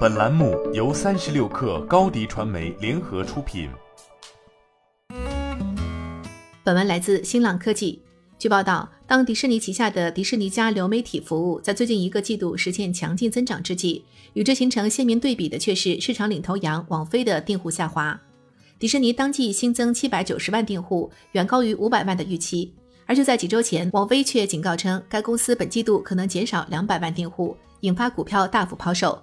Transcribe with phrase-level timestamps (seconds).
[0.00, 3.70] 本栏目由三十六氪高低传媒联合出品。
[6.62, 8.02] 本文来自新浪科技。
[8.38, 14.04] 据报道，当迪士尼旗下的迪士尼家流媒体服务在最近一个季度实现强劲增长之际，
[14.34, 18.20] 与之形成鲜明对比的却是市场领头羊网飞的订户下滑。
[18.78, 22.74] 迪士尼当季新增七百九十万订户，远高于五百万的预期。
[23.06, 29.20] 而就在几周前，网飞却警告称，该公司本季度可能减少两百万订户，引发股票大幅抛售。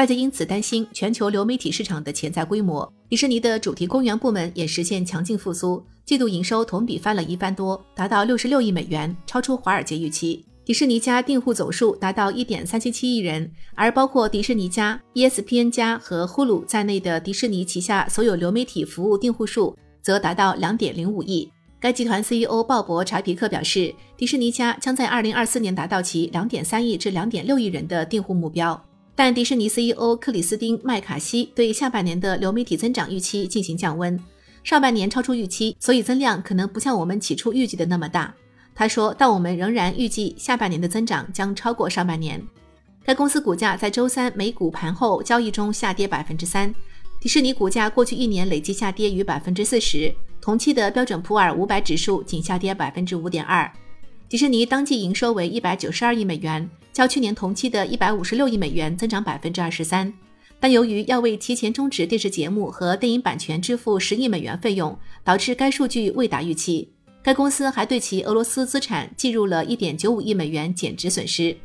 [0.00, 2.90] 外界因此担心全球流媒体市场的潜在规模。
[3.10, 10.42] 迪士尼的主题公园部门也实现强劲复苏，季度营收同比翻了一番多，达到六十六亿美元，超出华尔街预期。
[10.64, 21.52] 迪士尼家订户总数达到一点三七七亿人，而包括迪士尼家、ESPN 家和 Hulu 在内的迪士尼旗下所有流媒体服务订户数则达到两点零五亿。
[21.78, 28.82] 该集团 CEO 鲍勃·查皮克表示，迪士尼家将在2024年达到其2.3亿至2.6亿人的订户目标。
[29.22, 34.18] 但迪士尼 CEO 克里斯汀·麦卡锡对下半年的流媒体增长预期进行降温，
[34.64, 38.34] 上半年超出预期，所以增量可能不像我们起初预计的那么大。
[38.74, 42.42] 他说，但我们仍然预计下半年的增长将超过上半年。
[43.04, 46.74] 该公司股价在周三美股盘后交易中下跌百分之三。
[47.20, 53.70] 迪士尼股价过去一年累计下跌逾百分之四十，同期的标准普尔五百指数仅下跌百分之五点二。
[54.30, 60.12] 迪士尼当季营收为一百九十二亿美元，较去年同期的一百五十六亿美元增长百分之二十三。
[60.58, 66.92] 但由于要为提前终止电视节目和电影版权支付十亿美元费用，导致该数据未达预期。
[67.22, 71.56] 该公司还对其俄罗斯资产计入了一点九五亿美元减值损失。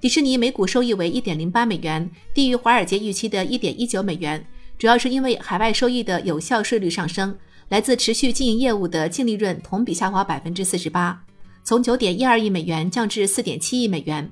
[0.00, 4.46] 迪士尼每股收益为一点零八美元，低于华尔街预期的一点一九美元。
[4.78, 7.36] 主要是因为海外收益的有效税率上升，
[7.68, 11.20] 来自持续经营业务的净利润同比下滑百分之四十八，
[11.68, 14.26] 从九点一二亿美元降至四点七亿美元。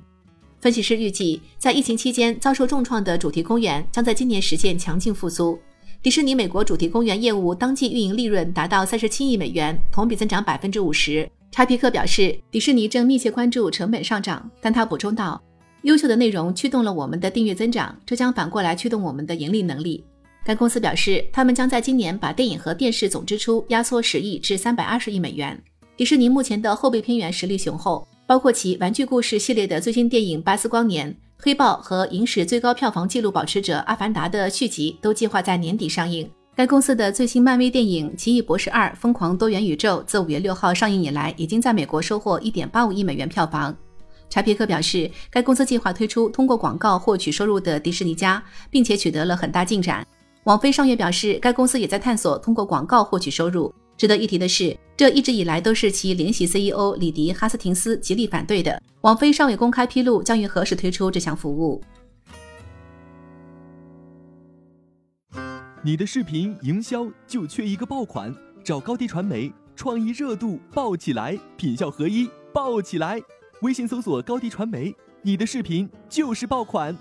[0.59, 5.55] 分析师预计，在疫情期间遭受重创的主题公园将在今年实现强劲复苏。
[6.01, 11.29] 迪士尼美国主题公园业务当季运营利润达到三十七亿美元，同比增长百分之五十。
[11.51, 15.39] 查皮克表示，迪士尼正密切关注成本上涨，但他补充道
[15.83, 20.03] ：“优秀的内容驱动了我们的订阅增长，这将反过来驱动我们的盈利能力。”
[20.43, 25.61] 该公司表示，他们将在今年把电影和电视总支出压缩十亿至三百二十亿美元。
[25.97, 31.09] 迪士尼目前的后备片源实力雄厚，包括其玩具故事系列的最新电影《巴斯光年》、
[31.39, 36.29] 《黑豹》和影史最高票房纪录保持者《阿凡达》的续集都计划在年底上映。
[36.55, 43.75] 该公司的最新漫威电影《奇异博士二：疯狂多元宇宙》自五月六号上映以来，已经在美国收获一点八五亿美元票房。
[44.29, 50.05] 查皮克表示，该公司计划推出通过广告获取收入的迪士尼家，并且取得了很大进展。
[50.43, 53.73] 网飞上月表示，该公司也在探索通过广告获取收入。
[53.97, 58.81] 值得一提的是，这一直以来都是其联席 CEO 李迪·哈斯廷斯极力反对的。
[59.01, 61.79] 网飞尚未公开披露将于何时推出这项服务。
[65.83, 73.21] 你的视频营销就缺一个爆款，找高低传媒，创意热度爆起来，品效合一爆起来。
[73.61, 76.97] 微信搜索高低传媒，你的视频就是爆款。